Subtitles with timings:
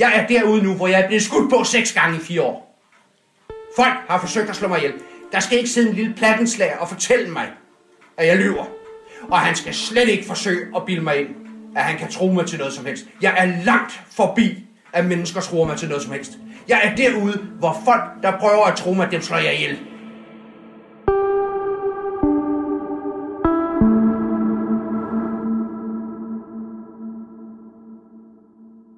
[0.00, 2.80] Jeg er derude nu, hvor jeg er blevet skudt på seks gange i fire år.
[3.76, 4.94] Folk har forsøgt at slå mig ihjel.
[5.32, 7.48] Der skal ikke sidde en lille plattenslag og fortælle mig,
[8.16, 8.64] at jeg lyver.
[9.30, 11.28] Og han skal slet ikke forsøge at bilde mig ind,
[11.76, 13.04] at han kan tro mig til noget som helst.
[13.22, 16.32] Jeg er langt forbi, at mennesker tror mig til noget som helst.
[16.68, 19.78] Jeg er derude, hvor folk, der prøver at tro mig, dem slår jeg ihjel.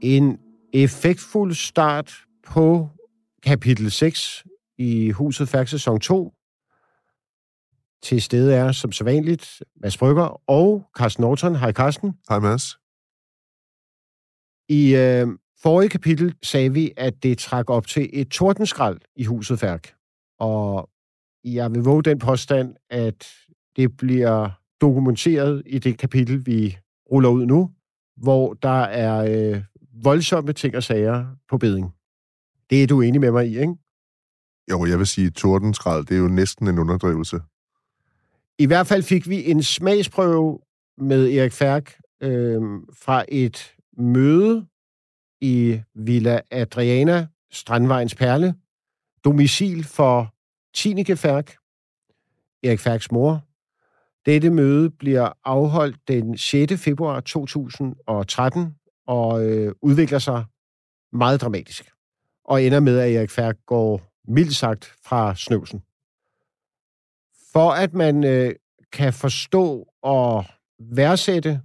[0.00, 0.38] En
[0.72, 2.12] effektfuld start
[2.46, 2.88] på
[3.42, 4.44] kapitel 6
[4.78, 6.34] i Huset Færk sæson 2.
[8.02, 11.56] Til stede er som sædvanligt Mads Brygger og Carsten Norton.
[11.56, 12.12] Hej Carsten.
[12.28, 12.78] Hej Mads.
[14.68, 15.28] I øh,
[15.62, 19.94] forrige kapitel sagde vi, at det trak op til et tordenskrald i Huset Færk.
[20.38, 20.90] Og
[21.44, 23.28] jeg vil våge den påstand, at
[23.76, 24.50] det bliver
[24.80, 26.76] dokumenteret i det kapitel, vi
[27.12, 27.70] ruller ud nu,
[28.16, 29.16] hvor der er
[29.54, 29.62] øh,
[30.04, 31.94] voldsomme ting og sager på beding.
[32.70, 33.74] Det er du enig med mig i, ikke?
[34.70, 37.40] Jo, jeg vil sige, tordenskrald, det er jo næsten en underdrivelse.
[38.58, 40.58] I hvert fald fik vi en smagsprøve
[40.98, 42.60] med Erik Færk øh,
[42.92, 44.66] fra et møde
[45.40, 48.54] i Villa Adriana, Strandvejens Perle,
[49.24, 50.34] domicil for
[50.74, 51.56] Tineke Færk,
[52.62, 53.44] Erik Færks mor.
[54.26, 56.80] Dette møde bliver afholdt den 6.
[56.80, 58.74] februar 2013
[59.10, 60.44] og øh, udvikler sig
[61.12, 61.90] meget dramatisk.
[62.44, 65.82] Og ender med, at Erik Færk går mildt sagt fra snøvsen.
[67.52, 68.54] For at man øh,
[68.92, 70.44] kan forstå og
[70.78, 71.60] værdsætte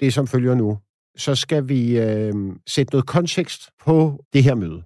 [0.00, 0.78] det, som følger nu,
[1.16, 2.34] så skal vi øh,
[2.66, 4.82] sætte noget kontekst på det her møde.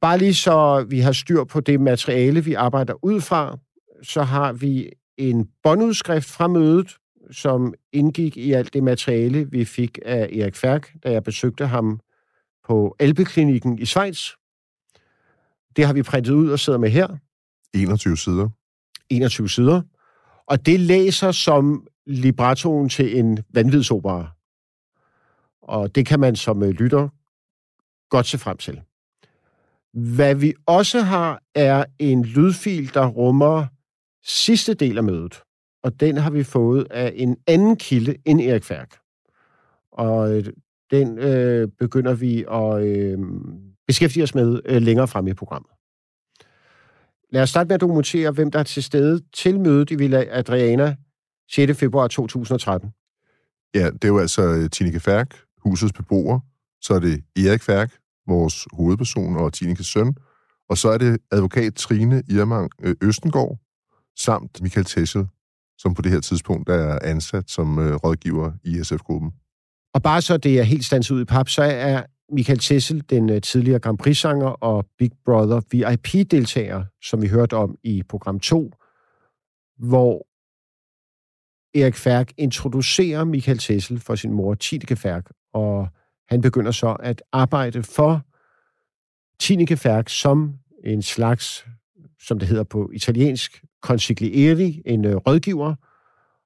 [0.00, 3.58] Bare lige så vi har styr på det materiale, vi arbejder ud fra,
[4.02, 6.96] så har vi en båndudskrift fra mødet,
[7.30, 12.00] som indgik i alt det materiale, vi fik af Erik Færk, da jeg besøgte ham
[12.66, 14.30] på Alpeklinikken i Schweiz.
[15.76, 17.08] Det har vi printet ud og sidder med her.
[17.74, 18.48] 21 sider.
[19.10, 19.82] 21 sider.
[20.46, 24.30] Og det læser som librettoen til en vanvidsopera.
[25.62, 27.08] Og det kan man som øh, lytter
[28.10, 28.80] godt se frem til.
[29.92, 33.66] Hvad vi også har, er en lydfil, der rummer
[34.24, 35.42] sidste del af mødet.
[35.84, 38.96] Og den har vi fået af en anden kilde end Erik Færk.
[39.92, 40.44] Og øh,
[40.90, 43.18] den øh, begynder vi at øh,
[43.86, 45.70] beskæftige os med øh, længere frem i programmet.
[47.30, 50.24] Lad os starte med at dokumentere, hvem der er til stede til mødet i Villa
[50.30, 50.96] Adriana
[51.50, 51.78] 6.
[51.78, 52.90] februar 2013.
[53.74, 56.40] Ja, det er jo altså øh, Tineke Færk, husets beboer.
[56.80, 57.92] Så er det Erik Færk,
[58.26, 60.16] vores hovedperson og Tinekes søn.
[60.68, 63.58] Og så er det advokat Trine Irmang øh, Østengård,
[64.16, 65.26] samt Michael Tessel,
[65.78, 69.32] som på det her tidspunkt er ansat som øh, rådgiver i SF-gruppen.
[69.94, 72.02] Og bare så det er helt stands ud i pap, så er
[72.32, 77.76] Michael Tessel, den øh, tidligere Grand Prix-sanger og Big Brother VIP-deltager, som vi hørte om
[77.84, 78.72] i program 2,
[79.78, 80.26] hvor
[81.78, 85.88] Erik Færk introducerer Michael Tessel for sin mor, Tineke Færk, og
[86.28, 88.22] han begynder så at arbejde for
[89.40, 90.54] Tineke Færk som
[90.84, 91.66] en slags,
[92.26, 95.74] som det hedder på italiensk, consiglieri, en øh, rådgiver.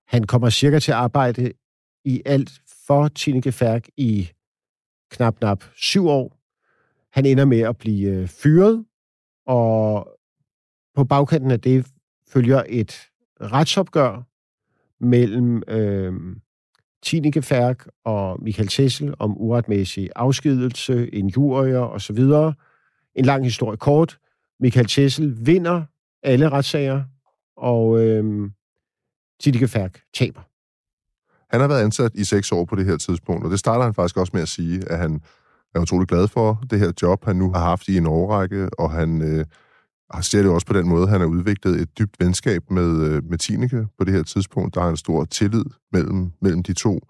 [0.07, 1.53] Han kommer cirka til at arbejde
[2.05, 2.51] i alt
[2.87, 4.31] for Tineke Færk i
[5.11, 6.39] knap knap syv år.
[7.13, 8.85] Han ender med at blive øh, fyret,
[9.47, 10.09] og
[10.95, 11.87] på bagkanten af det
[12.29, 12.97] følger et
[13.41, 14.23] retsopgør
[15.05, 16.13] mellem øh,
[17.03, 22.19] Tineke Færk og Michael Tessel om uretmæssig afskedelse, injurier osv.
[23.15, 24.19] En lang historie kort.
[24.61, 25.83] Michael Chesel vinder
[26.23, 27.05] alle retssager,
[27.57, 28.51] og øh,
[29.41, 30.41] Tidike Færk taber.
[31.51, 33.95] Han har været ansat i seks år på det her tidspunkt, og det starter han
[33.95, 35.21] faktisk også med at sige, at han
[35.75, 38.91] er utrolig glad for det her job, han nu har haft i en årrække, og
[38.91, 39.45] han øh,
[40.21, 43.39] ser det også på den måde, han har udviklet et dybt venskab med, øh, med
[43.39, 44.75] Tineke på det her tidspunkt.
[44.75, 47.01] Der er en stor tillid mellem, mellem de to.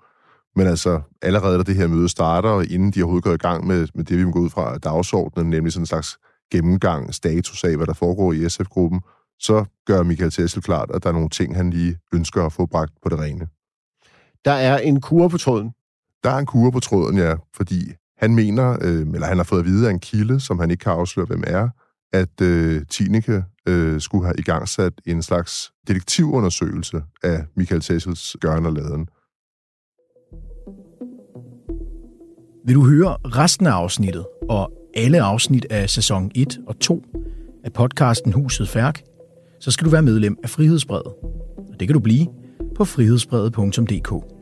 [0.57, 3.67] Men altså, allerede da det her møde starter, og inden de overhovedet går i gang
[3.67, 6.19] med, med det, vi må gå ud fra dagsordenen, nemlig sådan en slags
[6.51, 9.01] gennemgang, status af, hvad der foregår i SF-gruppen,
[9.39, 12.67] så gør Michael Tessel klart, at der er nogle ting, han lige ønsker at få
[12.67, 13.49] bragt på det rene.
[14.45, 15.73] Der er en kur på tråden.
[16.25, 19.61] Der er en kur på tråden, ja, fordi han mener, øh, eller han har fået
[19.61, 21.69] at vide af en kilde, som han ikke kan afsløre, hvem er,
[22.13, 28.73] at øh, Tineke øh, skulle have igangsat en slags detektivundersøgelse af Michael Tessels gørn og
[28.73, 29.09] laden.
[32.65, 37.05] Vil du høre resten af afsnittet og alle afsnit af sæson 1 og 2
[37.65, 39.03] af podcasten Huset Færk,
[39.61, 41.07] så skal du være medlem af Frihedsbrevet.
[41.57, 42.27] Og det kan du blive
[42.77, 44.38] på frihedsbrevet.dk.